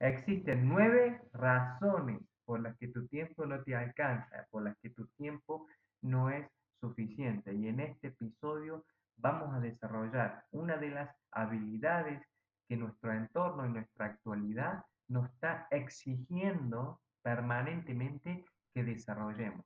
[0.00, 5.06] Existen nueve razones por las que tu tiempo no te alcanza, por las que tu
[5.16, 5.66] tiempo
[6.02, 6.46] no es
[6.80, 7.54] suficiente.
[7.54, 8.84] Y en este episodio
[9.16, 12.22] vamos a desarrollar una de las habilidades
[12.68, 19.64] que nuestro entorno y nuestra actualidad nos está exigiendo permanentemente que desarrollemos.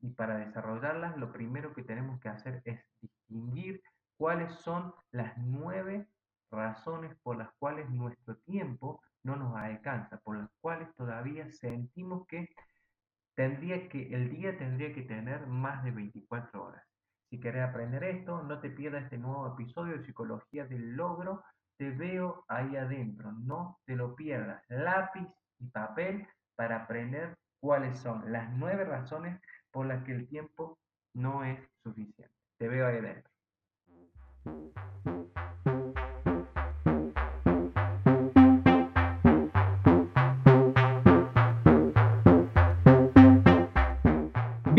[0.00, 3.82] Y para desarrollarlas, lo primero que tenemos que hacer es distinguir
[4.16, 6.06] cuáles son las nueve
[6.50, 12.48] razones por las cuales nuestro tiempo no nos alcanza, por las cuales todavía sentimos que
[13.34, 16.84] tendría que el día tendría que tener más de 24 horas.
[17.30, 21.44] Si querés aprender esto, no te pierdas este nuevo episodio de Psicología del Logro.
[21.78, 24.62] Te veo ahí adentro, no te lo pierdas.
[24.68, 25.26] Lápiz
[25.58, 30.78] y papel para aprender cuáles son las nueve razones por las que el tiempo
[31.14, 32.34] no es suficiente.
[32.58, 33.30] Te veo ahí adentro.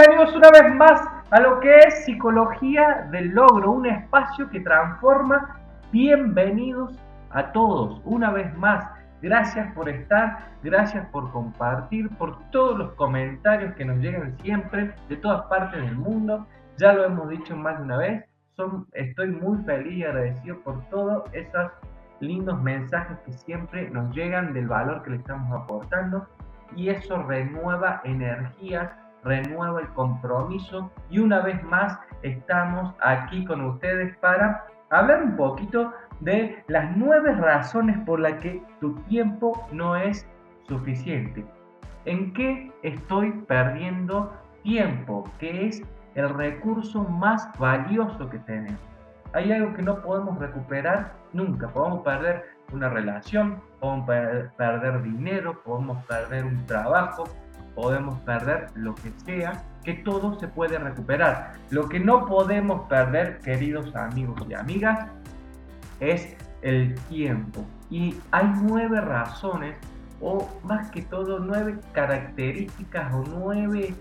[0.00, 5.60] Bienvenidos una vez más a lo que es Psicología del Logro, un espacio que transforma.
[5.92, 6.98] Bienvenidos
[7.30, 8.82] a todos una vez más.
[9.20, 15.16] Gracias por estar, gracias por compartir, por todos los comentarios que nos llegan siempre de
[15.16, 16.46] todas partes del mundo.
[16.78, 18.24] Ya lo hemos dicho más de una vez.
[18.56, 21.72] Son, estoy muy feliz y agradecido por todos esos
[22.20, 26.26] lindos mensajes que siempre nos llegan del valor que le estamos aportando
[26.74, 28.90] y eso renueva energías
[29.24, 35.92] renueva el compromiso y una vez más estamos aquí con ustedes para hablar un poquito
[36.20, 40.26] de las nueve razones por las que tu tiempo no es
[40.68, 41.44] suficiente.
[42.04, 44.32] ¿En qué estoy perdiendo
[44.62, 45.24] tiempo?
[45.38, 45.82] Que es
[46.14, 48.80] el recurso más valioso que tenemos.
[49.32, 51.68] Hay algo que no podemos recuperar nunca.
[51.68, 54.06] Podemos perder una relación, podemos
[54.56, 57.24] perder dinero, podemos perder un trabajo,
[57.80, 61.52] podemos perder lo que sea, que todo se puede recuperar.
[61.70, 65.08] Lo que no podemos perder, queridos amigos y amigas,
[66.00, 67.64] es el tiempo.
[67.88, 69.76] Y hay nueve razones,
[70.20, 73.94] o más que todo, nueve características o nueve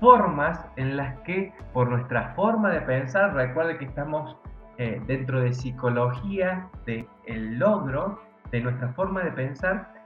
[0.00, 4.38] formas en las que, por nuestra forma de pensar, recuerde que estamos
[4.78, 9.97] eh, dentro de psicología, de logro, de nuestra forma de pensar,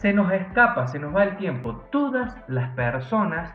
[0.00, 1.74] se nos escapa, se nos va el tiempo.
[1.90, 3.52] Todas las personas,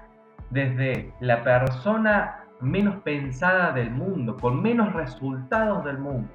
[0.49, 6.29] desde la persona menos pensada del mundo, con menos resultados del mundo,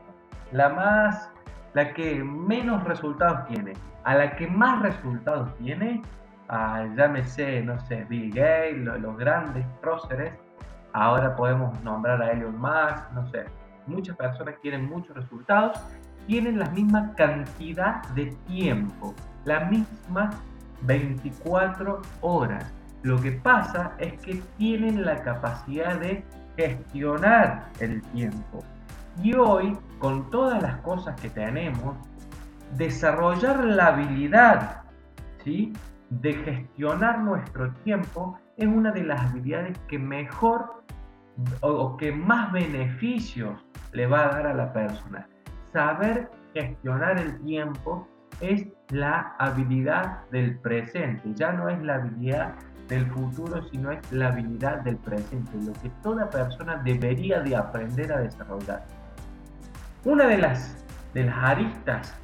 [0.53, 1.31] la más,
[1.75, 3.75] la que menos resultados tiene,
[4.05, 6.01] a la que más resultados tiene,
[6.49, 10.33] a, llámese, no sé, Bill Gates, los, grandes próceres,
[10.95, 13.45] ahora podemos nombrar a Elon Musk, no sé,
[13.87, 15.79] muchas personas quieren muchos resultados,
[16.27, 19.15] tienen la misma cantidad de tiempo
[19.45, 20.31] la misma
[20.83, 22.73] 24 horas.
[23.03, 26.25] Lo que pasa es que tienen la capacidad de
[26.57, 28.65] gestionar el tiempo.
[29.23, 31.97] Y hoy, con todas las cosas que tenemos,
[32.77, 34.83] desarrollar la habilidad
[35.45, 35.73] ¿sí?
[36.11, 40.83] de gestionar nuestro tiempo es una de las habilidades que mejor
[41.61, 45.29] o que más beneficios le va a dar a la persona.
[45.73, 48.09] Saber gestionar el tiempo
[48.41, 52.55] es la habilidad del presente, ya no es la habilidad
[52.89, 58.13] del futuro, sino es la habilidad del presente, lo que toda persona debería de aprender
[58.13, 58.85] a desarrollar.
[60.05, 62.19] Una de las, de las aristas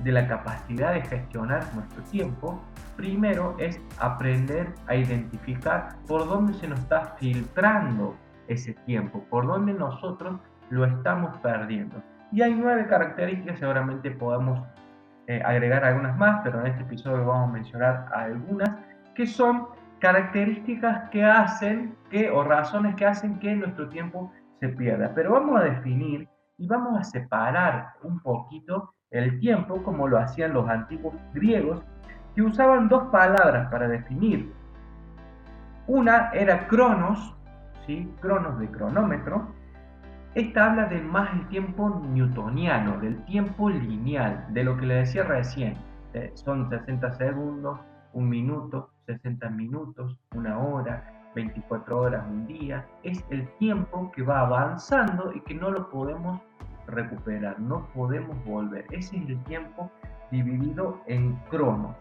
[0.00, 2.60] de la capacidad de gestionar nuestro tiempo,
[2.96, 8.16] primero es aprender a identificar por dónde se nos está filtrando
[8.48, 10.40] ese tiempo, por dónde nosotros
[10.70, 12.02] lo estamos perdiendo.
[12.32, 14.66] Y hay nueve características, seguramente podemos
[15.28, 18.70] eh, agregar algunas más, pero en este episodio vamos a mencionar algunas
[19.14, 19.66] que son
[19.98, 25.12] características que hacen que, o razones que hacen que nuestro tiempo se pierda.
[25.14, 26.26] Pero vamos a definir
[26.56, 31.84] y vamos a separar un poquito el tiempo como lo hacían los antiguos griegos,
[32.34, 34.50] que usaban dos palabras para definir.
[35.86, 37.36] Una era cronos,
[37.86, 38.10] ¿sí?
[38.22, 39.52] cronos de cronómetro,
[40.34, 45.24] esta habla de más el tiempo newtoniano, del tiempo lineal, de lo que le decía
[45.24, 45.74] recién.
[46.14, 47.80] Eh, son 60 segundos,
[48.12, 52.86] un minuto, 60 minutos, una hora, 24 horas, un día.
[53.02, 56.40] Es el tiempo que va avanzando y que no lo podemos
[56.86, 58.86] recuperar, no podemos volver.
[58.90, 59.90] Ese es el tiempo
[60.30, 61.94] dividido en cronos.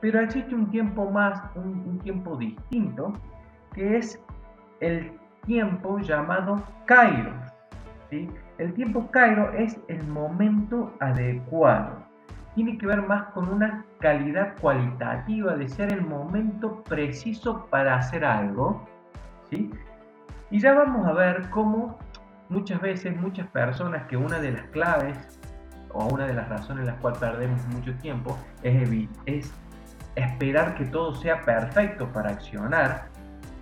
[0.00, 3.12] Pero existe un tiempo más, un, tiempo distinto,
[3.72, 4.22] que es
[4.80, 5.12] el
[5.44, 7.47] tiempo llamado kairos.
[8.10, 12.06] El tiempo kairos es el momento adecuado.
[12.54, 18.24] Tiene que ver más con una calidad cualitativa de ser el momento preciso para hacer
[18.24, 18.86] algo.
[19.50, 19.70] ¿sí?
[20.50, 21.98] Y ya vamos a ver cómo
[22.48, 25.38] muchas veces muchas personas que una de las claves
[25.92, 28.90] o una de las razones en las cuales perdemos mucho tiempo es,
[29.26, 29.52] es
[30.16, 33.08] esperar que todo sea perfecto para accionar,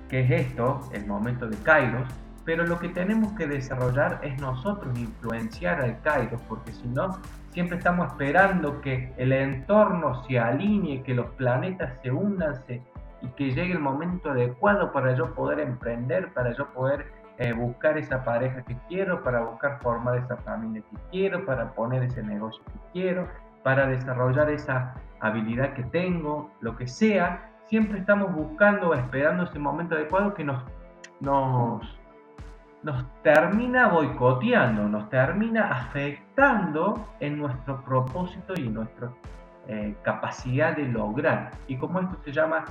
[0.08, 2.08] que es esto, el momento de Kairos,
[2.46, 7.19] pero lo que tenemos que desarrollar es nosotros influenciar al Kairos, porque si no,
[7.50, 12.54] siempre estamos esperando que el entorno se alinee, que los planetas se unan
[13.20, 17.06] y que llegue el momento adecuado para yo poder emprender, para yo poder
[17.38, 22.04] eh, buscar esa pareja que quiero, para buscar formar esa familia que quiero, para poner
[22.04, 23.28] ese negocio que quiero,
[23.64, 29.58] para desarrollar esa habilidad que tengo, lo que sea, siempre estamos buscando o esperando ese
[29.58, 30.62] momento adecuado que nos,
[31.20, 31.82] nos,
[32.87, 39.11] nos termina boicoteando, nos termina afectando en nuestro propósito y en nuestra
[39.67, 41.50] eh, capacidad de lograr.
[41.67, 42.65] Y como esto se llama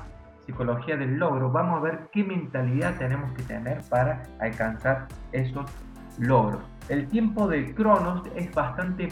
[0.45, 5.69] psicología del logro, vamos a ver qué mentalidad tenemos que tener para alcanzar esos
[6.17, 6.63] logros.
[6.87, 9.09] El tiempo de Cronos es bastante,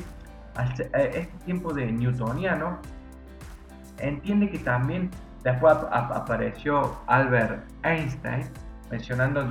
[0.93, 2.77] este tiempo de newtoniano,
[3.97, 5.11] entiende que también
[5.43, 8.45] después apareció Albert Einstein
[8.93, 9.43] mencionando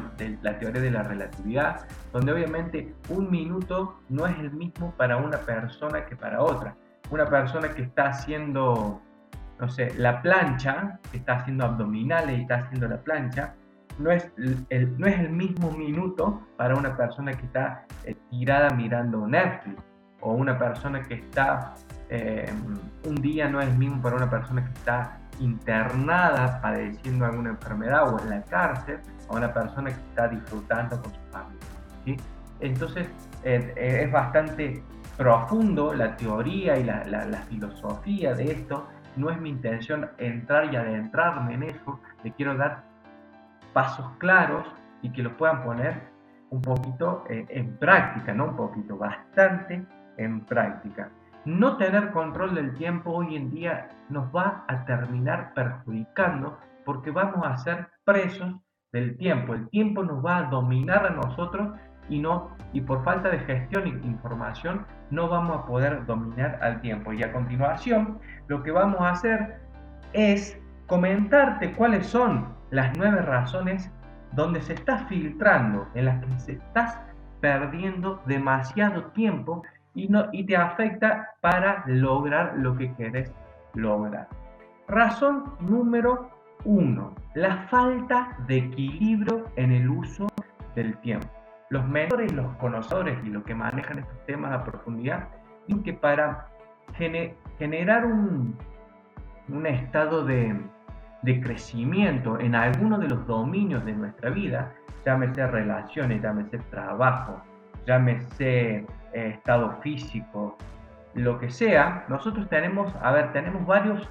[0.42, 5.38] la teoría de la relatividad, donde obviamente un minuto no es el mismo para una
[5.38, 6.76] persona que para otra.
[7.10, 9.02] Una persona que está haciendo
[9.58, 13.54] no sé, la plancha, que está haciendo abdominales y está haciendo la plancha,
[13.98, 18.70] no es el, no es el mismo minuto para una persona que está eh, tirada
[18.70, 19.82] mirando Netflix
[20.20, 21.74] o una persona que está
[22.10, 22.52] eh,
[23.04, 28.12] un día no es el mismo para una persona que está internada padeciendo alguna enfermedad
[28.12, 29.00] o en la cárcel
[29.32, 32.24] a una persona que está disfrutando con su familia.
[32.60, 33.08] Entonces
[33.44, 34.82] eh, es bastante
[35.16, 38.86] profundo la teoría y la, la filosofía de esto
[39.16, 42.84] no es mi intención entrar y adentrarme en eso, le quiero dar
[43.72, 44.66] pasos claros
[45.02, 46.12] y que lo puedan poner
[46.50, 49.84] un poquito eh, en práctica, no un poquito, bastante
[50.16, 51.10] en práctica.
[51.44, 57.44] No tener control del tiempo hoy en día nos va a terminar perjudicando porque vamos
[57.44, 58.54] a ser presos
[58.92, 59.54] del tiempo.
[59.54, 61.70] El tiempo nos va a dominar a nosotros
[62.08, 66.80] y no y por falta de gestión e información no vamos a poder dominar al
[66.80, 67.12] tiempo.
[67.12, 68.18] Y a continuación,
[68.48, 69.56] lo que vamos a hacer
[70.12, 73.90] es comentarte cuáles son las nueve razones
[74.32, 76.98] donde se está filtrando, en las que se estás
[77.40, 79.62] perdiendo demasiado tiempo
[79.94, 83.32] y, no, y te afecta para lograr lo que quieres
[83.74, 84.28] lograr.
[84.88, 86.30] Razón número
[86.64, 90.26] uno, la falta de equilibrio en el uso
[90.74, 91.28] del tiempo.
[91.70, 95.28] Los mentores los conocedores y los que manejan estos temas a profundidad
[95.66, 96.48] dicen que para
[97.58, 98.58] generar un,
[99.48, 100.54] un estado de,
[101.22, 104.74] de, crecimiento en alguno de los dominios de nuestra vida,
[105.06, 107.40] llámese relaciones, llámese trabajo,
[107.86, 108.84] llámese
[109.14, 110.58] eh, estado físico,
[111.14, 114.06] lo que sea, nosotros tenemos, a ver, tenemos varios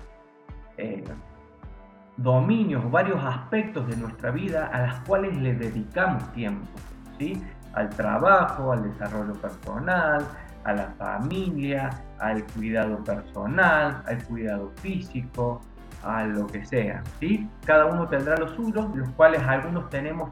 [0.77, 1.03] eh,
[2.21, 6.67] dominios, varios aspectos de nuestra vida a las cuales le dedicamos tiempo
[7.73, 10.25] al trabajo, al desarrollo personal,
[10.63, 15.61] a la familia, al cuidado personal, al cuidado físico,
[16.03, 17.03] a lo que sea.
[17.19, 17.47] ¿sí?
[17.65, 20.31] Cada uno tendrá los suyos, los cuales algunos tenemos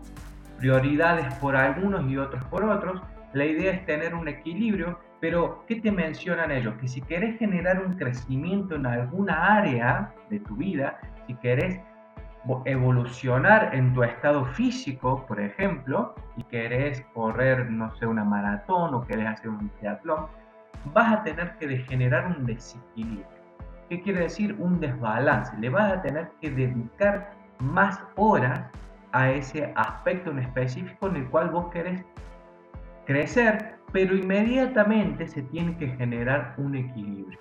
[0.57, 3.01] prioridades por algunos y otros por otros.
[3.33, 6.75] La idea es tener un equilibrio, pero ¿qué te mencionan ellos?
[6.75, 11.79] Que si querés generar un crecimiento en alguna área de tu vida, si querés
[12.65, 19.05] evolucionar en tu estado físico, por ejemplo, y querés correr, no sé, una maratón o
[19.05, 20.27] querés hacer un triatlón,
[20.93, 23.27] vas a tener que generar un desequilibrio.
[23.89, 24.55] ¿Qué quiere decir?
[24.59, 25.55] Un desbalance.
[25.57, 28.61] Le vas a tener que dedicar más horas
[29.11, 32.05] a ese aspecto en específico en el cual vos querés
[33.05, 37.39] crecer, pero inmediatamente se tiene que generar un equilibrio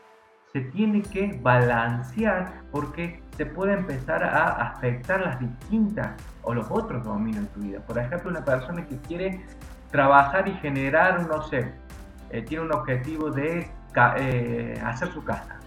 [0.53, 6.11] se tiene que balancear porque se puede empezar a afectar las distintas
[6.43, 7.81] o los otros dominios de tu vida.
[7.81, 9.45] Por ejemplo, una persona que quiere
[9.91, 11.73] trabajar y generar, no sé,
[12.31, 13.71] eh, tiene un objetivo de
[14.17, 15.59] eh, hacer su casa.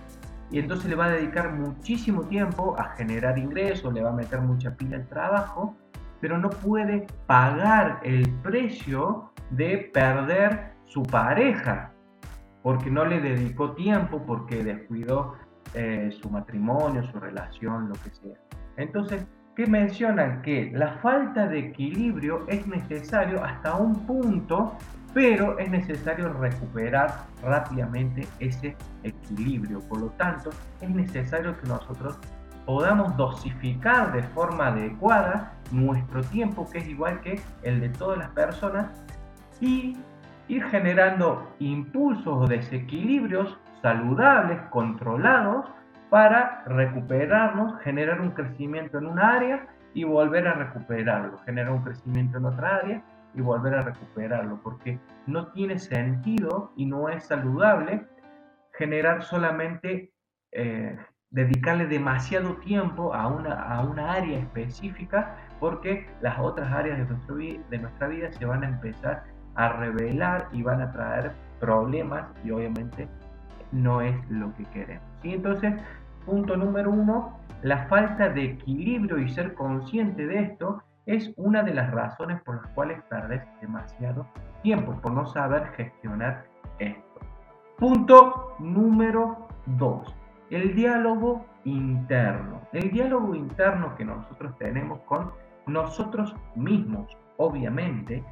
[0.50, 4.42] Y entonces le va a dedicar muchísimo tiempo a generar ingresos, le va a meter
[4.42, 5.76] mucha pila al trabajo,
[6.20, 11.92] pero no puede pagar el precio de perder su pareja,
[12.64, 15.36] porque no le dedicó tiempo, porque descuidó
[15.74, 18.36] eh, su matrimonio, su relación, lo que sea.
[18.76, 24.76] Entonces, que mencionan que la falta de equilibrio es necesario hasta un punto,
[25.14, 29.80] pero es necesario recuperar rápidamente ese equilibrio.
[29.80, 30.50] Por lo tanto,
[30.82, 32.20] es necesario que nosotros
[32.66, 38.30] podamos dosificar de forma adecuada nuestro tiempo, que es igual que el de todas las
[38.30, 38.88] personas,
[39.60, 39.98] y
[40.48, 45.66] ir generando impulsos o desequilibrios saludables, controlados,
[46.10, 52.38] para recuperarnos, generar un crecimiento en un área y volver a recuperarlo, generar un crecimiento
[52.38, 58.06] en otra área y volver a recuperarlo, porque no tiene sentido y no es saludable
[58.74, 60.12] generar solamente,
[60.52, 60.98] eh,
[61.30, 67.36] dedicarle demasiado tiempo a una, a una área específica, porque las otras áreas de, nuestro,
[67.36, 69.24] de nuestra vida se van a empezar
[69.56, 73.08] a revelar y van a traer problemas y obviamente
[73.72, 75.06] no es lo que queremos.
[75.24, 75.74] Entonces,
[76.26, 81.74] Punto número uno, la falta de equilibrio y ser consciente de esto es una de
[81.74, 84.28] las razones por las cuales perdes demasiado
[84.62, 86.46] tiempo, por no saber gestionar
[86.78, 87.20] esto.
[87.80, 90.16] Punto número dos,
[90.52, 92.62] el diálogo interno.
[92.72, 95.32] El diálogo interno que nosotros tenemos con
[95.66, 98.24] nosotros mismos, obviamente.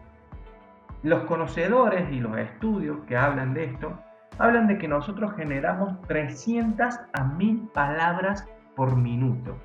[1.01, 3.98] Los conocedores y los estudios que hablan de esto
[4.38, 9.56] hablan de que nosotros generamos 300 a 1000 palabras por minuto.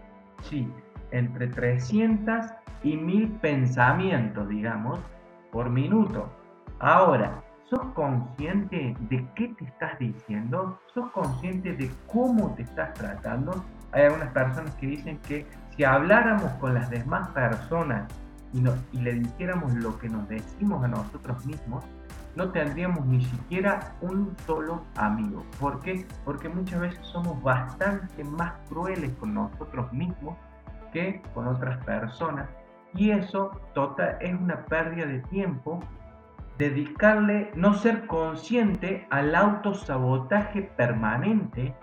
[0.42, 0.72] Sí,
[1.10, 2.46] entre 300
[2.84, 5.00] y 1000 pensamientos, digamos,
[5.50, 6.28] por minuto.
[6.78, 10.78] Ahora, ¿sos consciente de qué te estás diciendo?
[10.92, 13.64] ¿Sos consciente de cómo te estás tratando?
[13.90, 18.04] Hay algunas personas que dicen que si habláramos con las demás personas
[18.54, 18.64] y,
[18.96, 21.84] y le dijéramos lo que nos decimos a nosotros mismos,
[22.36, 25.44] no tendríamos ni siquiera un solo amigo.
[25.60, 26.06] ¿Por qué?
[26.24, 30.36] Porque muchas veces somos bastante más crueles con nosotros mismos
[30.92, 32.48] que con otras personas.
[32.94, 35.80] Y eso total, es una pérdida de tiempo
[36.58, 41.74] dedicarle, no ser consciente al autosabotaje permanente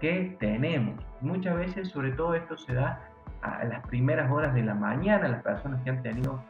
[0.00, 1.02] que tenemos.
[1.20, 3.07] Muchas veces, sobre todo esto se da
[3.42, 6.42] a las primeras horas de la mañana, las personas que han tenido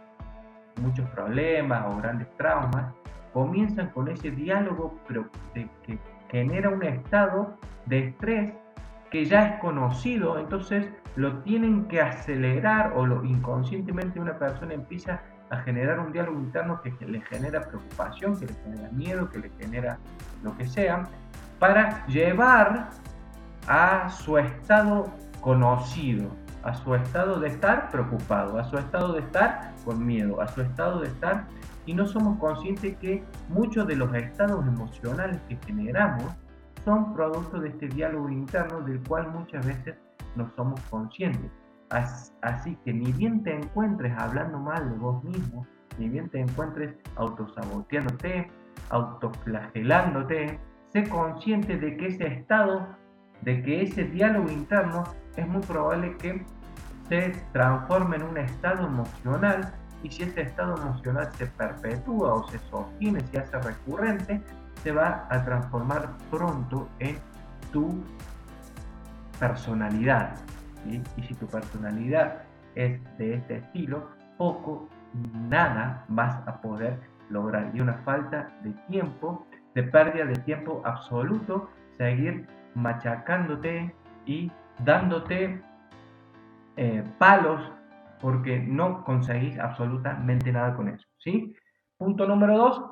[0.81, 2.93] muchos problemas o grandes traumas,
[3.33, 5.99] comienzan con ese diálogo pero que
[6.31, 8.53] genera un estado de estrés
[9.11, 15.21] que ya es conocido, entonces lo tienen que acelerar o lo inconscientemente una persona empieza
[15.51, 19.51] a generar un diálogo interno que le genera preocupación, que le genera miedo, que le
[19.59, 19.99] genera
[20.43, 21.05] lo que sea,
[21.59, 22.91] para llevar
[23.67, 26.31] a su estado conocido,
[26.63, 30.61] a su estado de estar preocupado, a su estado de estar con miedo, a su
[30.61, 31.47] estado de estar
[31.87, 36.25] y no somos conscientes que muchos de los estados emocionales que generamos
[36.85, 39.97] son producto de este diálogo interno del cual muchas veces
[40.37, 41.51] no somos conscientes.
[41.91, 45.67] Así que ni bien te encuentres hablando mal de vos mismo,
[45.99, 48.51] ni bien te encuentres autosaboteándote,
[48.91, 50.59] autoflagelándote,
[50.93, 52.87] sé consciente de que ese estado,
[53.43, 55.05] de que ese diálogo interno
[55.39, 56.45] es muy probable que
[57.09, 62.59] se transforme en un estado emocional y si ese estado emocional se perpetúa o se
[62.71, 64.43] sostiene, se hace recurrente,
[64.83, 67.19] se va a transformar pronto en
[67.73, 68.05] tu
[69.39, 70.35] personalidad.
[70.87, 72.43] Y si tu personalidad
[72.75, 74.89] es de este estilo, poco,
[75.49, 77.71] nada vas a poder lograr.
[77.75, 84.53] Y una falta de tiempo, de pérdida de tiempo absoluto, seguir machacándote y
[84.85, 85.63] dándote
[86.77, 87.73] eh, palos
[88.21, 91.07] porque no conseguís absolutamente nada con eso.
[91.19, 91.55] ¿sí?
[91.97, 92.83] Punto número dos,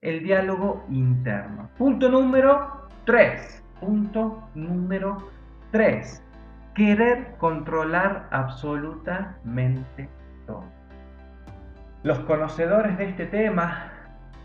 [0.00, 1.70] el diálogo interno.
[1.76, 3.62] Punto número tres.
[3.80, 5.30] Punto número
[5.72, 6.22] tres.
[6.74, 10.08] Querer controlar absolutamente
[10.46, 10.64] todo.
[12.02, 13.92] Los conocedores de este tema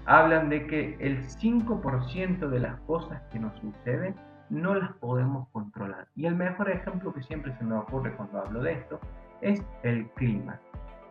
[0.05, 4.15] hablan de que el 5% de las cosas que nos suceden
[4.51, 6.07] no las podemos controlar.
[6.15, 8.99] Y el mejor ejemplo que siempre se me ocurre cuando hablo de esto
[9.41, 10.59] es el clima.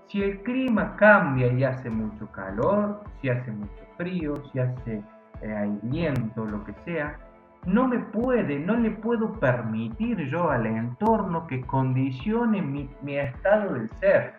[0.06, 5.02] Si el clima cambia y hace mucho calor, si hace mucho frío, si hace
[5.40, 7.18] eh, viento, lo que sea,
[7.64, 13.74] no me puede, no le puedo permitir yo al entorno que condicione mi, mi estado
[13.74, 14.34] del ser.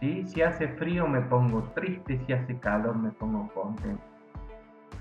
[0.00, 0.24] ¿sí?
[0.26, 4.02] Si hace frío me pongo triste, si hace calor me pongo contento.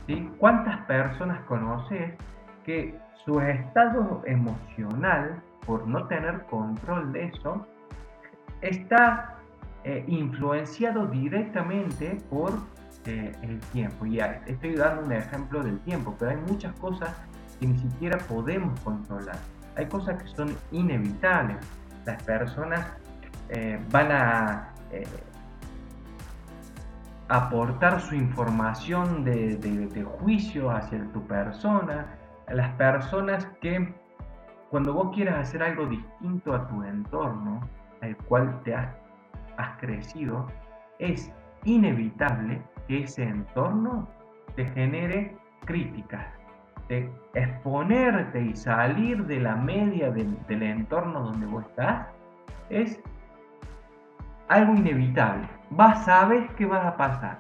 [0.08, 0.30] ¿sí?
[0.38, 2.14] ¿Cuántas personas conoces
[2.64, 7.66] que su estado emocional, por no tener control de eso,
[8.62, 9.38] está
[9.84, 12.52] eh, influenciado directamente por
[13.06, 14.06] eh, el tiempo.
[14.06, 17.16] Y estoy dando un ejemplo del tiempo, pero hay muchas cosas
[17.60, 19.38] que ni siquiera podemos controlar.
[19.76, 21.58] Hay cosas que son inevitables.
[22.06, 22.86] Las personas
[23.50, 24.68] eh, van a
[27.32, 32.06] aportar su información de, de, juicio hacia tu persona.
[32.48, 33.94] Las personas que
[34.72, 37.60] cuando vos quieras hacer algo distinto a tu entorno,
[38.02, 38.90] al cual te has,
[39.80, 40.48] crecido,
[40.98, 41.32] es
[41.66, 44.08] inevitable que ese entorno
[44.56, 46.26] te genere críticas,
[46.88, 52.08] de exponerte y salir de la media del, entorno donde vos estás,
[52.70, 53.00] es
[54.48, 55.48] algo inevitable.
[55.72, 57.40] Vas, sabes que vas a pasar.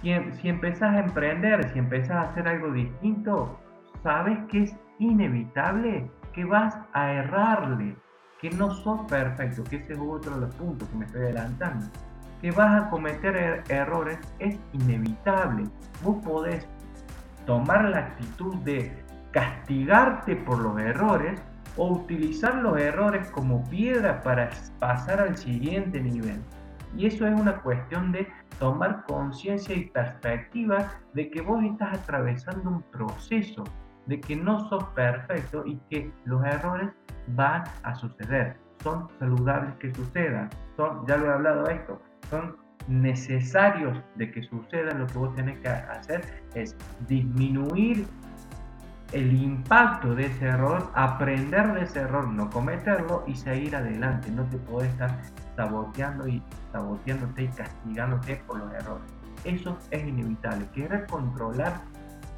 [0.00, 3.58] Si, si empezás a emprender, si empezás a hacer algo distinto,
[4.06, 7.96] sabes que es inevitable que vas a errarle,
[8.40, 11.86] que no sos perfecto, que ese es otro de los puntos que me estoy adelantando
[12.40, 15.64] que vas a cometer er-, errores es inevitable.
[16.04, 16.68] Vos podés
[17.46, 18.92] tomar la actitud de
[19.32, 21.42] castigarte por los errores
[21.76, 26.40] o utilizar los errores como piedra para pasar al siguiente nivel.
[26.96, 28.28] Y eso es una cuestión de
[28.60, 33.64] tomar conciencia y perspectiva de que vos estás atravesando un proceso,
[34.06, 36.90] de que no sos perfecto y que los errores
[37.28, 38.56] van a suceder.
[38.82, 40.48] Son saludables que sucedan.
[40.76, 42.56] Son, ya lo he hablado esto, son
[42.88, 46.22] necesarios de que suceda, lo que vos tenés que hacer
[46.54, 46.76] es
[47.08, 48.06] disminuir
[49.12, 54.30] el impacto de ese error, aprender de ese error, no cometerlo y seguir adelante.
[54.30, 55.10] No te puedes estar
[55.56, 59.04] saboteando y saboteándote y castigándote por los errores.
[59.44, 60.66] Eso es inevitable.
[60.74, 61.80] Querer controlar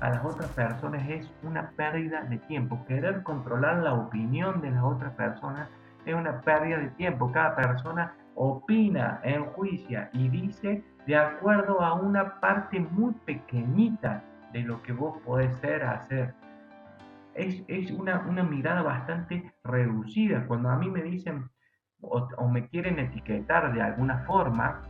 [0.01, 2.85] a las otras personas es una pérdida de tiempo.
[2.87, 5.69] Querer controlar la opinión de las otras personas
[6.07, 7.33] es una pérdida de tiempo.
[7.33, 14.83] Cada persona opina, enjuicia y dice de acuerdo a una parte muy pequeñita de lo
[14.83, 16.35] que vos podés ser, hacer.
[17.35, 20.47] Es, es una, una, mirada bastante reducida.
[20.47, 21.49] Cuando a mí me dicen
[22.01, 24.83] o, o, me quieren etiquetar de alguna forma,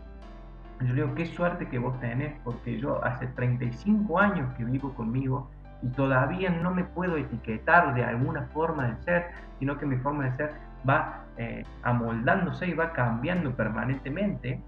[0.87, 5.51] yo digo, qué suerte que vos tenés, porque yo hace 35 años que vivo conmigo
[5.83, 9.27] y todavía no me puedo etiquetar de alguna forma de ser,
[9.59, 10.53] sino que mi forma de ser
[10.89, 14.63] va eh, amoldándose y va cambiando permanentemente.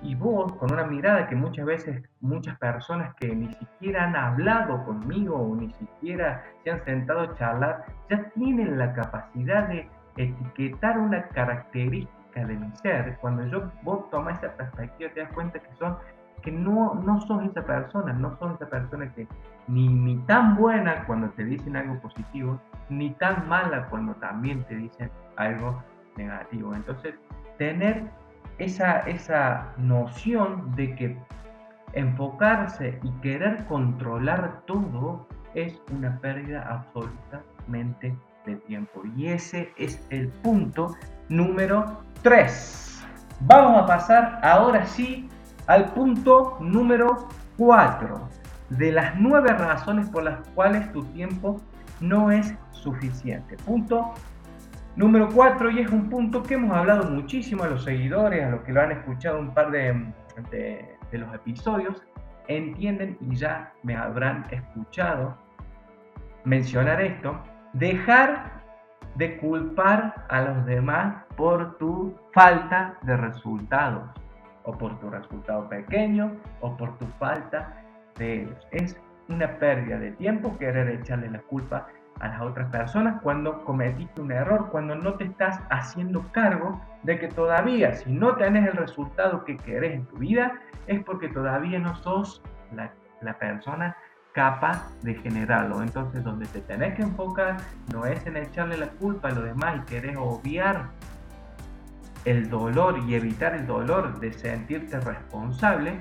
[0.00, 4.84] Y vos, con una mirada que muchas veces muchas personas que ni siquiera han hablado
[4.84, 10.98] conmigo o ni siquiera se han sentado a charlar, ya tienen la capacidad de etiquetar
[10.98, 13.18] una característica de mi ser.
[13.20, 15.96] Cuando yo vos tomas esa perspectiva, te das cuenta que son
[16.42, 19.26] que no, no sos esa persona, no sos esa persona que
[19.66, 24.76] ni, ni tan buena cuando te dicen algo positivo, ni tan mala cuando también te
[24.76, 25.82] dicen algo
[26.16, 26.74] negativo.
[26.74, 27.14] Entonces,
[27.58, 28.04] tener
[28.58, 31.18] esa, esa noción de que
[31.92, 38.16] enfocarse y querer controlar todo es una pérdida absolutamente
[38.48, 39.02] de tiempo.
[39.16, 40.96] Y ese es el punto
[41.28, 43.06] número 3.
[43.40, 45.28] Vamos a pasar ahora sí
[45.66, 48.28] al punto número 4
[48.70, 51.60] de las nueve razones por las cuales tu tiempo
[52.00, 53.56] no es suficiente.
[53.64, 54.14] Punto
[54.98, 58.62] Número 4, y es un punto que hemos hablado muchísimo a los seguidores, a los
[58.62, 60.12] que lo han escuchado un par de,
[60.50, 62.02] de, los episodios,
[62.48, 65.38] entienden y ya me habrán escuchado
[66.42, 67.40] mencionar esto,
[67.72, 68.58] dejar
[69.16, 74.08] de culpar a los demás por tu falta de resultados,
[74.64, 77.82] o por tu resultado pequeño, o por tu falta
[78.16, 78.66] de ellos.
[78.70, 81.88] Es una pérdida de tiempo querer echarle la culpa
[82.20, 87.18] a las otras personas cuando cometiste un error, cuando no te estás haciendo cargo de
[87.18, 90.52] que todavía, si no tenés el resultado que querés en tu vida,
[90.86, 93.96] es porque todavía no sos la, la persona
[94.32, 95.82] capaz de generarlo.
[95.82, 97.56] Entonces, donde te tenés que enfocar
[97.92, 100.90] no es en echarle la culpa a los demás y querés obviar
[102.24, 105.98] el dolor y evitar el dolor de sentirte responsable,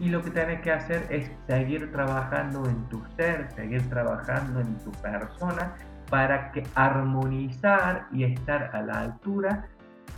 [0.00, 4.78] y lo que tienes que hacer es seguir trabajando en tu ser, seguir trabajando en
[4.78, 5.74] tu persona
[6.10, 9.66] para que armonizar y estar a la altura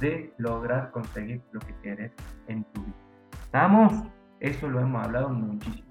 [0.01, 2.13] de lograr conseguir lo que quieres
[2.49, 2.97] en tu vida.
[3.45, 3.93] ¿Estamos?
[4.41, 5.86] Eso lo hemos hablado muchísimo.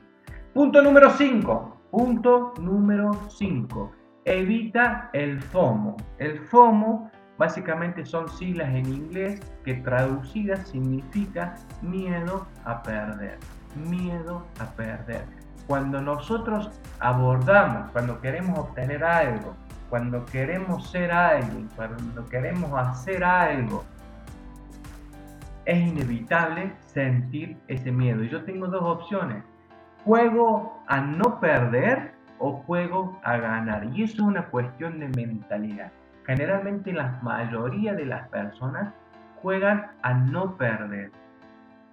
[0.56, 1.82] Punto número 5.
[1.92, 3.92] Punto número 5.
[4.24, 5.98] Evita el FOMO.
[6.18, 13.38] El FOMO Básicamente son siglas en inglés que traducidas significa miedo a perder,
[13.90, 15.26] miedo a perder.
[15.68, 19.54] Cuando nosotros abordamos, cuando queremos obtener algo,
[19.90, 23.84] cuando queremos ser alguien, cuando queremos hacer algo,
[25.66, 28.24] es inevitable sentir ese miedo.
[28.24, 29.44] Y yo tengo dos opciones.
[30.06, 33.86] Juego a no perder o juego a ganar.
[33.86, 35.92] Y eso es una cuestión de mentalidad.
[36.28, 38.94] Generalmente la mayoría de las personas
[39.42, 41.12] juegan a no perder.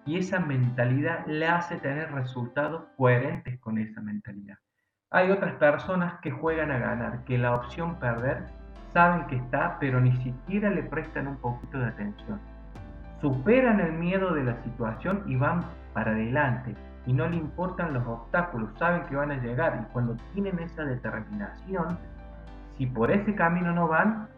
[0.04, 4.58] Y esa mentalidad le hace tener resultados coherentes con esa mentalidad.
[5.10, 8.44] Hay otras personas que juegan a ganar, que la opción perder
[8.92, 12.38] saben que está, pero ni siquiera le prestan un poquito de atención.
[13.22, 16.74] Superan el miedo de la situación y van para adelante.
[17.06, 19.80] Y no le importan los obstáculos, saben que van a llegar.
[19.82, 21.98] Y cuando tienen esa determinación,
[22.78, 24.28] si por ese camino no van,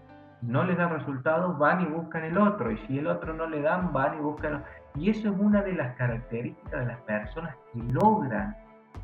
[0.43, 2.71] no les da resultados, van y buscan el otro.
[2.71, 4.65] Y si el otro no le dan, van y buscan.
[4.95, 8.57] Y eso es una de las características de las personas que logran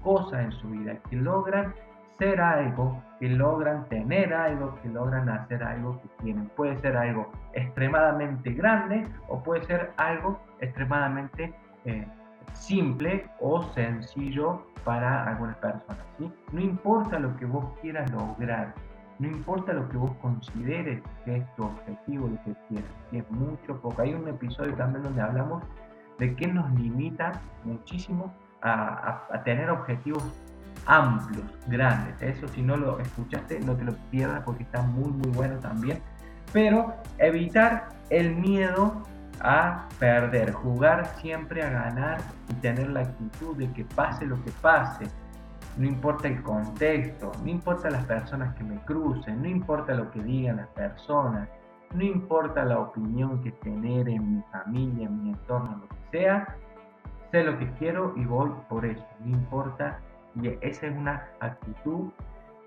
[0.03, 1.75] cosas en su vida, que logran
[2.19, 6.49] ser algo, que logran tener algo, que logran hacer algo que tienen.
[6.57, 11.55] Puede ser algo extremadamente grande o puede ser algo extremadamente
[11.87, 12.07] eh,
[12.55, 15.99] simple o sencillo para algunas personas.
[16.53, 18.75] No importa lo que vos quieras lograr,
[19.19, 23.31] no importa lo que vos consideres que es tu objetivo, lo que quieras, si es
[23.31, 24.01] mucho, poco.
[24.03, 25.63] Hay un episodio también donde hablamos
[26.19, 27.33] de qué nos limita
[27.65, 28.33] muchísimo
[28.63, 30.23] a, tener objetivos
[30.87, 32.21] amplios, grandes.
[32.23, 36.01] Eso si no lo escuchaste, no te lo pierdas porque está muy muy bueno también.
[36.53, 39.03] Pero evitar el miedo
[39.41, 44.51] a perder, jugar siempre a ganar y tener la actitud de que pase lo que
[44.63, 45.07] pase.
[45.77, 50.23] No importa el contexto, no importa las personas que me crucen, no importa lo que
[50.23, 51.49] digan las personas,
[51.95, 56.57] no importa la opinión que tener en mi familia, en mi entorno, lo que sea,
[57.31, 59.99] sé lo que quiero y voy por eso, no importa.
[60.41, 62.11] Y esa es una actitud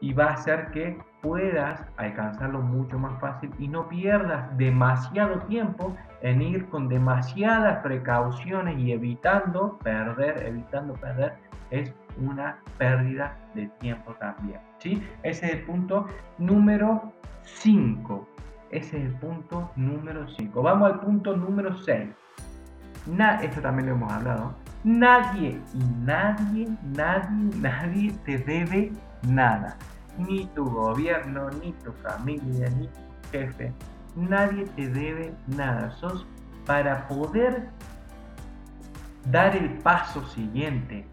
[0.01, 5.95] y va a hacer que puedas alcanzarlo mucho más fácil y no pierdas demasiado tiempo
[6.23, 11.35] en ir con demasiadas precauciones y evitando perder, evitando perder,
[11.69, 14.59] es una pérdida de tiempo también.
[14.79, 15.01] ¿sí?
[15.21, 16.07] Ese es el punto
[16.39, 18.27] número 5.
[18.71, 20.61] Ese es el punto número 5.
[20.61, 22.09] Vamos al punto número 6
[23.41, 28.91] esto también lo hemos hablado, nadie y nadie, nadie, nadie te debe
[29.27, 29.77] nada.
[30.17, 33.73] Ni tu gobierno, ni tu familia, ni tu jefe.
[34.15, 35.91] Nadie te debe nada.
[35.91, 36.25] Sos
[36.65, 37.69] para poder
[39.31, 41.05] dar el paso siguiente,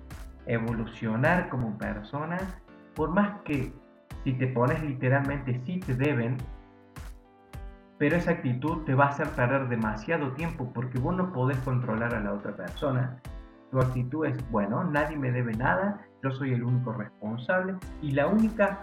[0.46, 2.38] evolucionar como persona,
[2.94, 3.72] por más que
[4.24, 6.36] si te pones literalmente si te deben,
[7.98, 12.14] pero esa actitud te va a hacer perder demasiado tiempo porque vos no podés controlar
[12.14, 13.20] a la otra persona.
[13.70, 18.26] Tu actitud es, bueno, nadie me debe nada, yo soy el único responsable y la
[18.26, 18.80] única,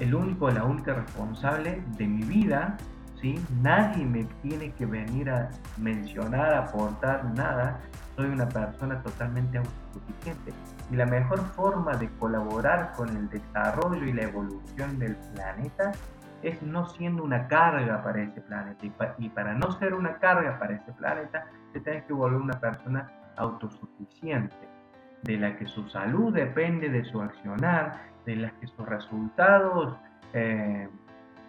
[0.00, 2.76] el único, la única responsable de mi vida,
[3.20, 3.44] ¿sí?
[3.62, 7.80] Nadie me tiene que venir a mencionar, aportar nada,
[8.16, 10.52] soy una persona totalmente autosuficiente.
[10.90, 15.92] Y la mejor forma de colaborar con el desarrollo y la evolución del planeta
[16.42, 19.14] es no siendo una carga para ese planeta.
[19.18, 23.10] Y, para no ser una carga para ese planeta, te tienes que volver una persona
[23.36, 24.68] autosuficiente,
[25.22, 29.96] de la que su salud depende de su accionar, de la que sus resultados
[30.32, 30.88] eh,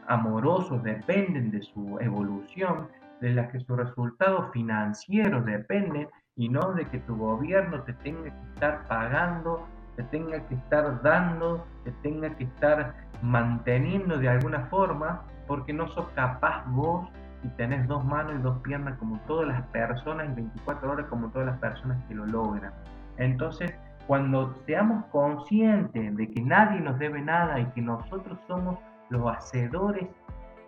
[0.07, 2.87] amorosos dependen de su evolución,
[3.21, 8.23] de la que sus resultados financieros dependen y no de que tu gobierno te tenga
[8.23, 14.65] que estar pagando, te tenga que estar dando, te tenga que estar manteniendo de alguna
[14.67, 17.07] forma, porque no sos capaz vos
[17.43, 21.29] y tenés dos manos y dos piernas como todas las personas y 24 horas como
[21.29, 22.71] todas las personas que lo logran.
[23.17, 23.73] Entonces,
[24.07, 28.77] cuando seamos conscientes de que nadie nos debe nada y que nosotros somos
[29.12, 30.08] los hacedores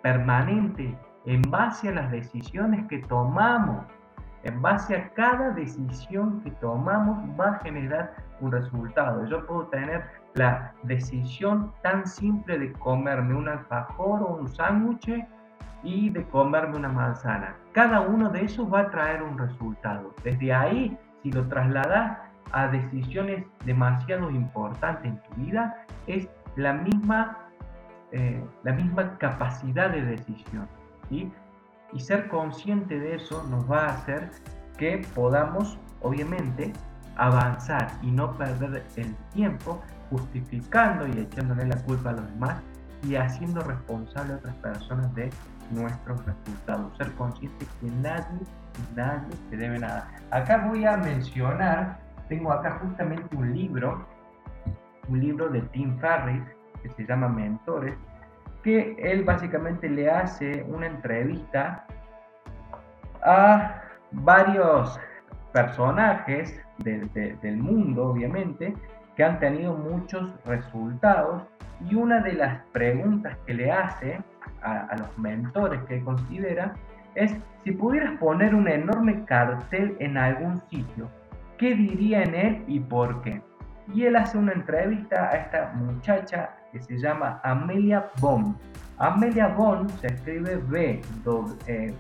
[0.04, 0.94] permanentes
[1.26, 3.86] en base a las decisiones que tomamos,
[4.44, 9.26] en base a cada decisión que tomamos va a generar un resultado.
[9.26, 10.04] Yo puedo tener
[10.34, 15.26] la decisión tan simple de comerme un alfajor o un sándwich
[15.84, 17.56] y de comerme una manzana.
[17.72, 20.14] Cada uno de esos va a traer un resultado.
[20.24, 22.18] Desde ahí, si lo trasladas
[22.52, 27.38] a decisiones demasiado importantes en tu vida, es la misma,
[28.16, 30.68] eh, la misma capacidad de decisión.
[31.10, 31.32] ¿sí?
[31.94, 34.30] Y ser consciente de eso nos va a hacer
[34.78, 36.74] que podamos, obviamente,
[37.16, 42.62] avanzar y no perder el tiempo justificando y echándole la culpa a los demás
[43.02, 45.32] y haciendo responsable a otras personas de
[45.72, 46.96] nuestros resultados.
[46.98, 48.42] Ser consciente que nadie,
[48.96, 50.08] nadie te debe nada.
[50.30, 52.00] Acá voy a mencionar,
[52.30, 54.06] tengo acá justamente un libro,
[55.08, 56.44] un libro de Tim Ferriss
[56.84, 57.96] que se llama Mentores,
[58.62, 61.86] que él básicamente le hace una entrevista
[63.24, 65.00] a varios
[65.52, 68.76] personajes del mundo, obviamente,
[69.16, 71.44] que han tenido muchos resultados
[71.90, 74.20] y una de las preguntas que le hace
[74.62, 76.74] a, los mentores que considera
[77.16, 81.10] es si pudieras poner un enorme cartel en algún sitio,
[81.58, 83.42] ¿qué diría en él y por qué?
[83.94, 88.58] Y él hace una entrevista a esta muchacha que se llama Amelia Bond.
[88.98, 91.02] Amelia Bond se escribe B,
[91.68, 91.94] eh,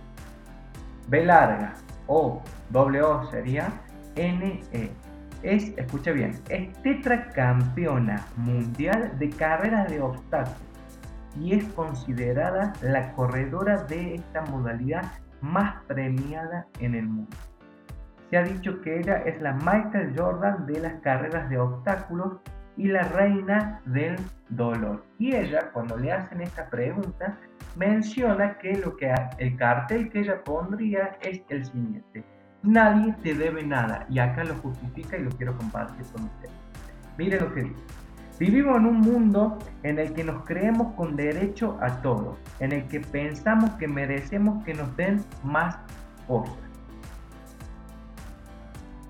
[1.08, 1.76] B larga,
[2.08, 3.70] O, W sería
[4.16, 4.92] N, E
[5.44, 10.58] es, escucha bien, es tetracampeona mundial de carreras de obstáculos
[11.40, 15.04] y es considerada la corredora de esta modalidad
[15.42, 17.36] más premiada en el mundo.
[18.30, 22.38] Se ha dicho que ella es la Michael Jordan de las carreras de obstáculos
[22.78, 24.16] y la reina del
[24.50, 25.04] dolor.
[25.20, 27.38] Y ella, cuando le hacen esta pregunta,
[27.76, 32.24] menciona que, lo que el cartel que ella pondría es el siguiente.
[32.64, 34.06] Nadie te debe nada.
[34.10, 36.56] Y acá lo justifica y lo quiero compartir con ustedes.
[37.18, 37.84] Miren lo que dice.
[38.40, 42.88] Vivimos en un mundo en el que nos creemos con derecho a todo, en el
[42.88, 45.78] que pensamos que merecemos que nos den más
[46.28, 46.58] cosas.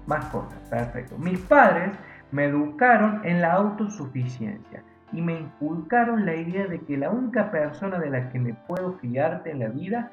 [0.05, 1.17] Más cosas, perfecto.
[1.17, 1.91] Mis padres
[2.33, 7.99] me educaron en la autosuficiencia y me inculcaron la idea de que la única persona
[7.99, 10.11] de la que me puedo fiarte en la vida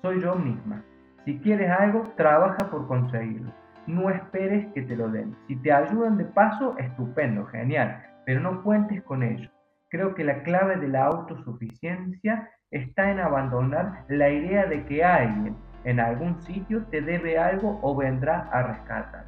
[0.00, 0.84] soy yo misma.
[1.24, 3.52] Si quieres algo, trabaja por conseguirlo.
[3.88, 5.34] No esperes que te lo den.
[5.48, 9.50] Si te ayudan de paso, estupendo, genial, pero no cuentes con ello.
[9.88, 15.56] Creo que la clave de la autosuficiencia está en abandonar la idea de que alguien
[15.82, 19.24] en algún sitio te debe algo o vendrá a rescatar.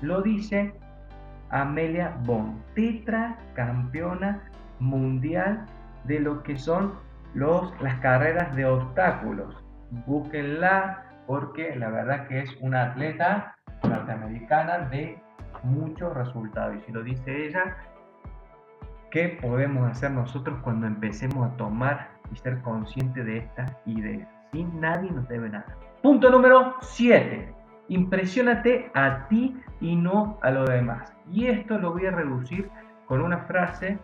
[0.00, 0.72] Lo dice
[1.50, 2.60] Amelia Bond,
[3.54, 4.42] campeona
[4.80, 5.66] mundial
[6.04, 6.94] de lo que son
[7.34, 9.56] los, las carreras de obstáculos.
[10.06, 15.18] Búsquenla, porque la verdad que es una atleta norteamericana de
[15.62, 16.76] muchos resultados.
[16.76, 17.76] Y si lo dice ella,
[19.10, 24.28] ¿qué podemos hacer nosotros cuando empecemos a tomar y ser conscientes de estas ideas?
[24.52, 25.76] Sin nadie nos debe nada.
[26.02, 27.55] Punto número 7.
[27.88, 31.12] Impresionate a ti y no a los demás.
[31.30, 32.68] Y esto lo voy a reducir
[33.06, 33.98] con una frase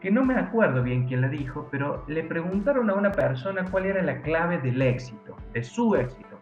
[0.00, 3.86] que no me acuerdo bien quién la dijo, pero le preguntaron a una persona cuál
[3.86, 6.38] era la clave del éxito, de su éxito.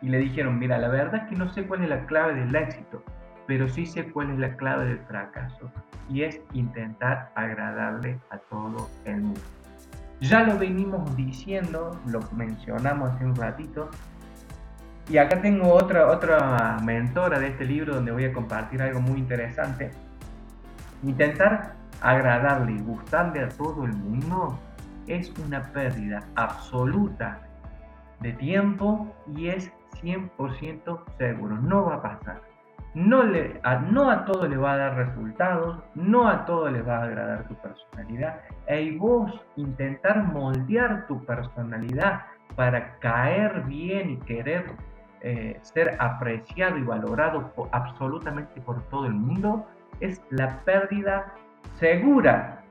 [0.00, 2.54] Y le dijeron, mira, la verdad es que no sé cuál es la clave del
[2.54, 3.02] éxito,
[3.46, 5.70] pero sí sé cuál es la clave del fracaso.
[6.08, 9.40] Y es intentar agradarle a todo el mundo.
[10.20, 13.90] Ya lo venimos diciendo, lo mencionamos hace un ratito.
[15.10, 19.18] Y acá tengo otra, otra mentora de este libro donde voy a compartir algo muy
[19.18, 19.90] interesante.
[21.02, 24.56] Intentar agradarle y gustarle a todo el mundo
[25.08, 27.40] es una pérdida absoluta
[28.20, 32.42] de tiempo y es 100% seguro, no va a pasar.
[32.94, 36.98] No, le, no a todo le va a dar resultados, no a todo le va
[36.98, 38.42] a agradar tu personalidad.
[38.68, 44.66] Y vos intentar moldear tu personalidad para caer bien y querer
[45.22, 49.66] eh, ser apreciado y valorado absolutamente por todo el mundo
[50.00, 51.34] es la pérdida
[51.78, 52.62] segura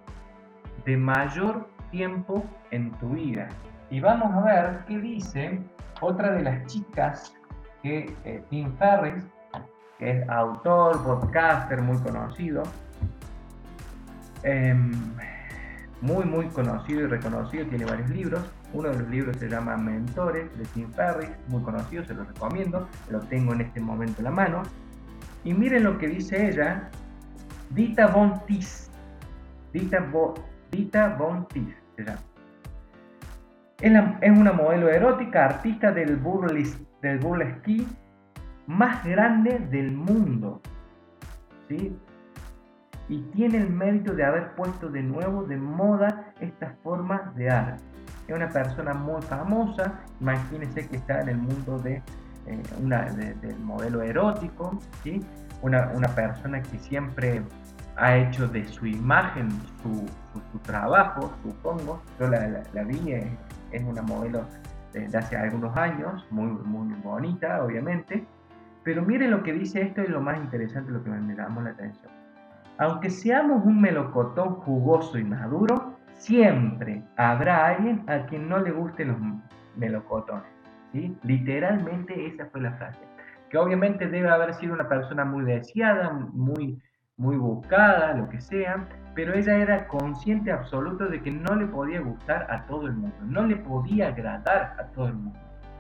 [0.85, 3.49] de mayor tiempo en tu vida.
[3.89, 5.59] Y vamos a ver qué dice
[6.01, 7.35] otra de las chicas
[7.83, 9.25] que eh, Tim Ferriss,
[9.97, 12.63] que es autor, podcaster muy conocido,
[14.43, 14.91] em,
[16.01, 18.41] muy muy conocido y reconocido, tiene varios libros.
[18.73, 22.87] Uno de los libros se llama Mentores de Tim Ferriss, muy conocido, se lo recomiendo,
[23.09, 24.61] lo tengo en este momento en la mano.
[25.43, 26.89] Y miren lo que dice ella,
[27.71, 28.91] Dita Von Tis,
[29.73, 30.35] Dita, Bo,
[30.71, 31.47] Dita Von
[31.95, 32.21] se llama.
[34.21, 37.85] Es, una modelo erótica, artista del, burles, del burlesque
[38.67, 40.61] más grande del mundo.
[41.67, 41.97] ¿sí?
[43.07, 47.88] Y tiene el mérito de haber puesto de nuevo de moda estas formas de arte.
[48.29, 51.95] Es una persona muy famosa, imagínense que está en el mundo de,
[52.45, 55.19] eh, una, del modelo erótico, ¿sí?
[55.63, 57.41] una, una persona que siempre
[57.95, 59.49] ha hecho de su imagen
[59.81, 60.05] su,
[60.51, 62.03] su, trabajo, supongo.
[62.19, 63.35] Yo la, la, vi, eh,
[63.71, 64.45] es, una modelo
[64.93, 68.27] de hace algunos años, muy, muy bonita, obviamente.
[68.83, 71.71] Pero miren lo que dice esto y lo más interesante, lo que me llamó la
[71.71, 72.11] atención.
[72.77, 79.07] Aunque seamos un melocotón jugoso y maduro, siempre habrá alguien a quien no le gusten
[79.07, 79.17] los
[79.75, 80.45] melocotones.
[80.91, 81.17] ¿sí?
[81.23, 82.99] Literalmente esa fue la frase.
[83.49, 86.79] Que obviamente debe haber sido una persona muy deseada, muy,
[87.17, 92.01] muy buscada, lo que sea, pero ella era consciente absoluto de que no le podía
[92.01, 95.39] gustar a todo el mundo, no le podía agradar a todo el mundo.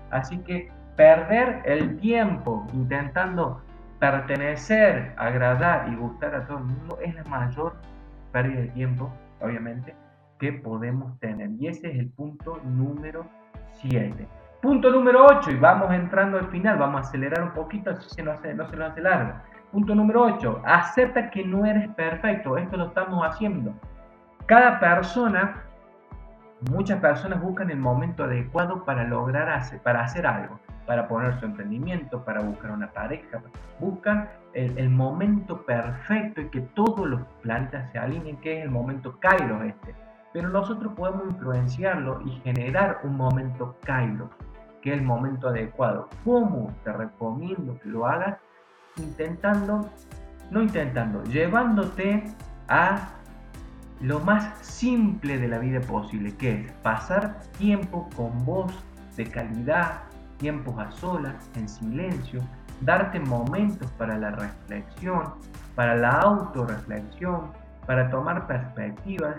[0.09, 3.61] Así que perder el tiempo intentando
[3.99, 7.75] pertenecer, agradar y gustar a todo el mundo es la mayor
[8.31, 9.93] pérdida de tiempo, obviamente,
[10.39, 11.51] que podemos tener.
[11.59, 13.25] Y ese es el punto número
[13.73, 14.27] 7.
[14.61, 18.21] Punto número 8, y vamos entrando al final, vamos a acelerar un poquito, así se
[18.21, 19.33] no, hace, no se lo hace largo.
[19.71, 23.73] Punto número 8, acepta que no eres perfecto, esto lo estamos haciendo.
[24.47, 25.63] Cada persona,
[26.71, 31.45] muchas personas buscan el momento adecuado para lograr hacer, para hacer algo, para poner su
[31.45, 33.41] emprendimiento, para buscar una pareja,
[33.79, 38.71] buscan el, el momento perfecto y que todos los planetas se alineen, que es el
[38.71, 39.95] momento Kairos este
[40.33, 44.29] pero nosotros podemos influenciarlo y generar un momento Kairos,
[44.81, 46.09] que es el momento adecuado.
[46.23, 46.73] ¿Cómo?
[46.83, 48.37] Te recomiendo que lo hagas
[48.97, 49.89] intentando,
[50.51, 52.23] no intentando, llevándote
[52.67, 53.09] a
[54.01, 58.71] lo más simple de la vida posible, que es pasar tiempo con vos
[59.17, 60.03] de calidad,
[60.37, 62.41] tiempos a solas, en silencio,
[62.81, 65.33] darte momentos para la reflexión,
[65.75, 67.51] para la autorreflexión,
[67.85, 69.35] para tomar perspectivas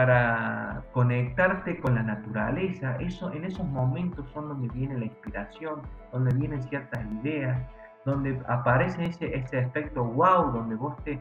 [0.00, 2.96] para conectarte con la naturaleza.
[3.00, 7.60] Eso, en esos momentos son donde viene la inspiración, donde vienen ciertas ideas,
[8.06, 11.20] donde aparece ese, ese efecto wow, donde vos te,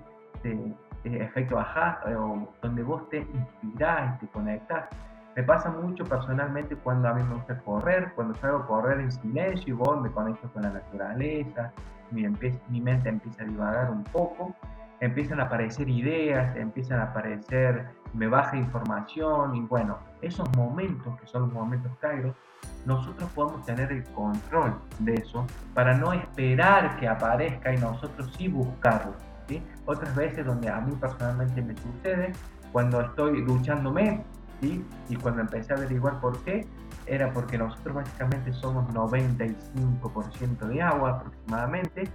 [1.03, 4.85] efecto ajá, o donde vos te inspirás y te conectas.
[5.35, 9.11] Me pasa mucho personalmente cuando a mí me gusta correr, cuando salgo a correr en
[9.11, 11.73] silencio y voy, me conecto con la naturaleza,
[12.11, 12.25] mi,
[12.69, 14.55] mi mente empieza a divagar un poco,
[15.01, 21.27] empiezan a aparecer ideas, empiezan a aparecer me baja información y bueno, esos momentos que
[21.27, 22.33] son los momentos Cairo,
[22.85, 28.47] nosotros podemos tener el control de eso para no esperar que aparezca y nosotros sí
[28.47, 29.13] buscarlo.
[29.47, 29.61] ¿sí?
[29.85, 32.33] Otras veces donde a mí personalmente me sucede,
[32.71, 34.23] cuando estoy duchándome
[34.61, 34.83] ¿sí?
[35.07, 36.67] y cuando empecé a averiguar por qué,
[37.05, 42.09] era porque nosotros básicamente somos 95% de agua aproximadamente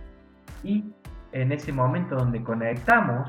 [0.63, 0.85] y
[1.35, 3.29] en ese momento donde conectamos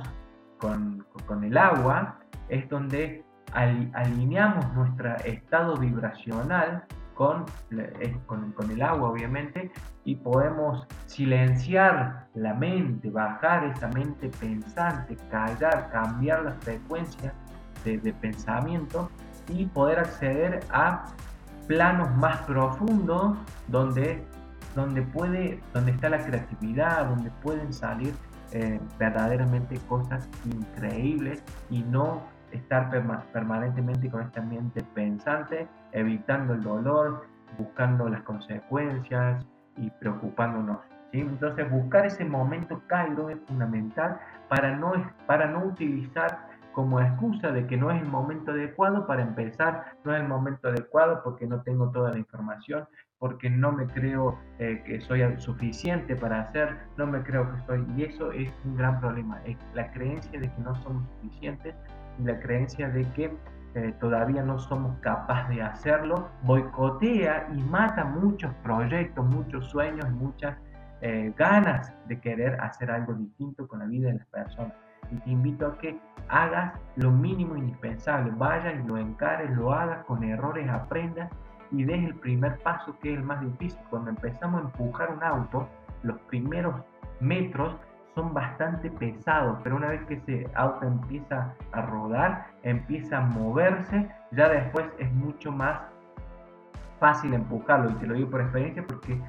[0.60, 7.46] con, con el agua, es donde alineamos nuestro estado vibracional con,
[8.28, 9.72] con, el agua, obviamente,
[10.04, 17.34] y podemos silenciar la mente, bajar esa mente pensante, callar, cambiar la frecuencia
[17.86, 19.10] de, pensamiento
[19.48, 21.06] y poder acceder a
[21.68, 23.38] planos más profundos
[23.68, 24.24] donde,
[24.76, 28.14] donde, puede, donde está la creatividad, donde pueden salir
[28.52, 32.90] eh, verdaderamente cosas increíbles y no estar
[33.34, 37.26] permanentemente con esta mente pensante, evitando el dolor,
[37.58, 39.46] buscando las consecuencias
[39.78, 40.80] y preocupándonos.
[41.12, 41.22] ¿sí?
[41.22, 44.94] Entonces buscar ese momento Cairo es fundamental para no,
[45.26, 50.14] para no utilizar como excusa de que no es el momento adecuado para empezar, no
[50.14, 52.86] es el momento adecuado porque no tengo toda la información,
[53.20, 57.86] porque no me creo eh, que soy suficiente para hacer, no me creo que soy,
[57.96, 61.76] y eso es un gran problema, es la creencia de que no somos suficientes
[62.20, 63.32] y la creencia de que
[63.76, 70.58] eh, todavía no somos capaces de hacerlo, boicotea y mata muchos proyectos, muchos sueños, muchas
[71.02, 74.74] eh, ganas de querer hacer algo distinto con la vida de las personas.
[75.12, 76.00] Y te invito a que
[76.30, 81.30] hagas lo mínimo indispensable, vayas y lo encares, lo hagas con errores, aprendas
[81.76, 83.80] y des el primer paso que es el más difícil.
[83.90, 85.68] Cuando empezamos a empujar un auto,
[86.04, 86.76] los primeros
[87.20, 87.76] metros
[88.14, 94.10] son bastante pesados, pero una vez que ese auto empieza a rodar, empieza a moverse,
[94.32, 95.82] ya después es mucho más
[97.00, 97.92] fácil empujarlo.
[97.92, 99.20] Y te lo digo por experiencia porque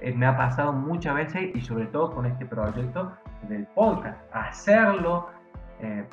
[0.00, 3.12] eh, me ha pasado muchas veces y sobre todo con este proyecto
[3.48, 4.18] del podcast.
[4.32, 5.28] Hacerlo
[5.80, 6.06] eh,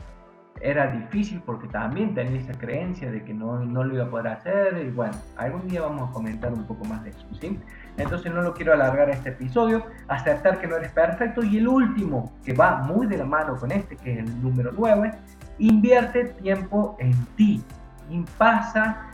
[0.61, 4.27] era difícil porque también tenía esa creencia de que no, no lo iba a poder
[4.27, 7.59] hacer y bueno, algún día vamos a comentar un poco más de eso, ¿sí?
[7.97, 11.43] Entonces no lo quiero alargar este episodio, aceptar que no eres perfecto.
[11.43, 14.71] Y el último, que va muy de la mano con este, que es el número
[14.77, 15.11] 9,
[15.59, 17.63] invierte tiempo en ti.
[18.09, 19.11] Y pasa,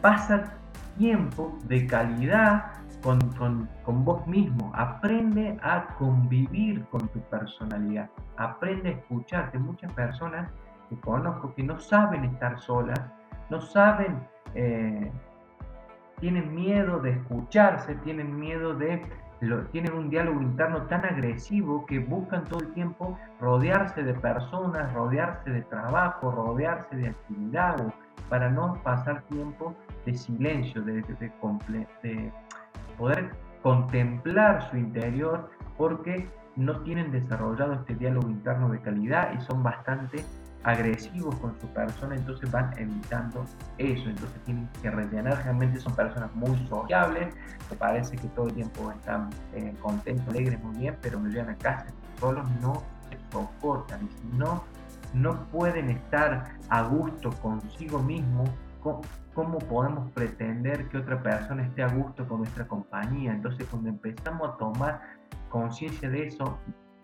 [0.00, 0.54] pasa
[0.96, 2.72] tiempo de calidad
[3.02, 4.72] con, con, con, vos mismo.
[4.74, 8.08] Aprende a convivir con tu personalidad.
[8.36, 9.58] Aprende a escucharte.
[9.58, 10.48] Muchas personas
[10.88, 13.00] que conozco que no saben estar solas,
[13.50, 14.26] no saben...
[14.54, 15.10] Eh,
[16.20, 19.02] tienen miedo de escucharse, tienen miedo de
[19.72, 25.50] tienen un diálogo interno tan agresivo que buscan todo el tiempo rodearse de personas, rodearse
[25.50, 27.92] de trabajo, rodearse de actividad
[28.30, 29.74] para no pasar tiempo
[30.06, 32.32] de silencio, de, de
[32.96, 33.32] poder
[33.62, 36.26] contemplar su interior porque
[36.56, 40.24] no tienen desarrollado este diálogo interno de calidad y son bastante
[40.64, 43.44] agresivos con su persona, entonces van evitando
[43.78, 47.34] eso, entonces tienen que rellenar, realmente son personas muy sociables,
[47.68, 51.50] que parece que todo el tiempo están eh, contentos, alegres, muy bien, pero me llegan
[51.50, 51.86] a casa
[52.18, 54.64] solos no se soportan y no,
[55.12, 58.44] no pueden estar a gusto consigo mismo,
[59.34, 63.32] ¿cómo podemos pretender que otra persona esté a gusto con nuestra compañía?
[63.32, 65.02] Entonces cuando empezamos a tomar
[65.48, 66.58] conciencia de eso,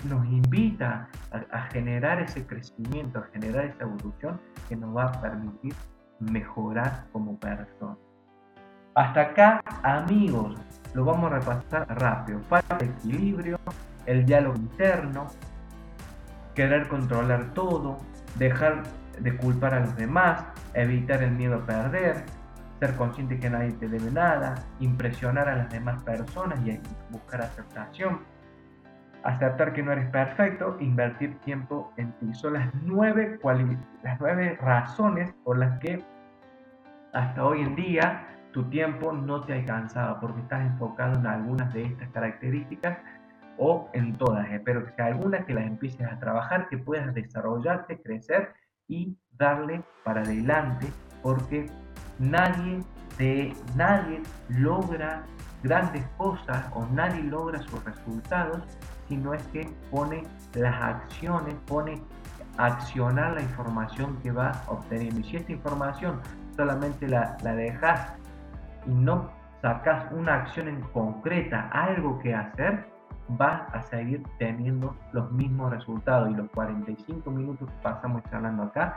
[0.04, 5.74] nos invita a, generar ese crecimiento, a generar esa evolución que nos va a permitir
[6.18, 7.96] mejorar como persona.
[8.94, 10.60] Hasta acá, amigos,
[10.94, 12.40] lo vamos a repasar rápido.
[12.48, 13.58] Falta equilibrio,
[14.06, 15.28] el diálogo interno,
[16.54, 17.98] querer controlar todo,
[18.36, 18.82] dejar
[19.20, 20.44] de culpar a los demás,
[20.74, 22.24] evitar el miedo a perder,
[22.80, 26.80] ser consciente que nadie te debe nada, impresionar a las demás personas y
[27.10, 28.20] buscar aceptación
[29.24, 32.34] aceptar que no eres perfecto, invertir tiempo en ti.
[32.34, 33.38] Son las nueve,
[34.02, 36.02] las nueve razones por las que
[37.12, 41.84] hasta hoy en día tu tiempo no te alcanzaba porque estás enfocado en algunas de
[41.84, 42.98] estas características
[43.58, 44.50] o en todas.
[44.50, 48.52] Espero que sea alguna que las empieces a trabajar, que puedas desarrollarte, crecer
[48.88, 50.88] y darle para adelante
[51.22, 51.66] porque
[52.18, 52.82] nadie
[53.76, 55.22] nadie logra
[55.62, 58.62] grandes cosas o nadie logra sus resultados
[59.10, 60.22] sino es que pone
[60.54, 62.00] las acciones, pone
[62.56, 65.18] accionar la información que va obteniendo.
[65.18, 66.20] Y si esta información
[66.56, 68.12] solamente la, la dejas
[68.86, 69.28] y no
[69.62, 72.86] sacas una acción en concreta, algo que hacer,
[73.30, 76.30] vas a seguir teniendo los mismos resultados.
[76.30, 78.96] Y los 45 minutos que pasamos charlando acá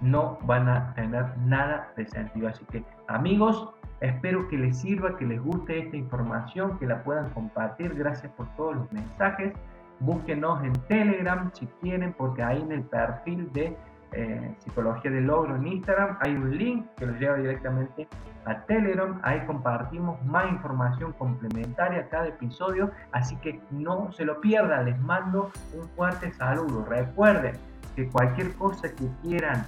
[0.00, 2.48] no van a tener nada de sentido.
[2.48, 3.70] Así que amigos,
[4.00, 7.94] Espero que les sirva, que les guste esta información, que la puedan compartir.
[7.94, 9.52] Gracias por todos los mensajes.
[10.00, 13.76] Búsquenos en Telegram si quieren, porque ahí en el perfil de
[14.12, 18.08] eh, Psicología del Logro en Instagram hay un link que los lleva directamente
[18.44, 19.20] a Telegram.
[19.22, 24.84] Ahí compartimos más información complementaria a cada episodio, así que no se lo pierdan.
[24.86, 26.84] Les mando un fuerte saludo.
[26.84, 27.54] Recuerden
[27.96, 29.64] que cualquier cosa que quieran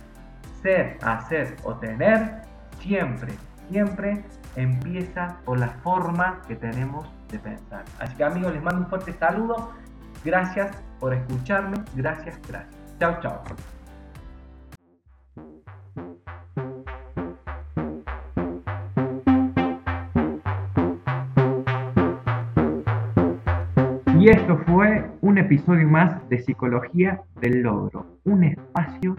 [0.63, 2.43] ser, hacer o tener,
[2.81, 3.33] siempre
[3.69, 4.25] siempre
[4.57, 7.85] empieza por la forma que tenemos de pensar.
[7.99, 9.73] Así que amigos, les mando un fuerte saludo.
[10.25, 11.79] Gracias por escucharme.
[11.95, 12.75] Gracias, gracias.
[12.99, 13.43] Chao, chao.
[24.19, 29.15] Y esto fue un episodio más de Psicología del Logro, un espacio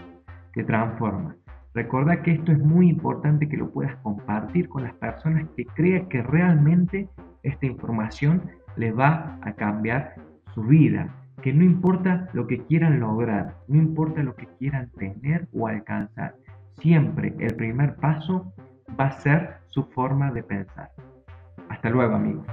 [0.52, 1.36] que transforma.
[1.78, 6.10] Recuerda que esto es muy importante que lo puedas compartir con las personas que crean
[6.10, 7.08] que realmente
[7.44, 8.42] esta información
[8.78, 10.16] le va a cambiar
[10.56, 11.16] su vida.
[11.44, 16.34] Que no importa lo que quieran lograr, no importa lo que quieran tener o alcanzar,
[16.80, 18.52] siempre el primer paso
[19.00, 20.90] va a ser su forma de pensar.
[21.70, 22.48] Hasta luego amigos.